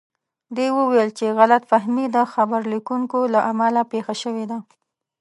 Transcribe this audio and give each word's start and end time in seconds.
ده 0.55 0.65
وویل 0.79 1.09
چې 1.17 1.25
غلط 1.39 1.63
فهمي 1.71 2.05
د 2.15 2.17
خبر 2.33 2.61
لیکونکو 2.73 3.19
له 3.33 3.39
امله 3.51 3.81
پېښه 3.91 4.13
شوې 4.21 4.45
ده. 4.51 4.57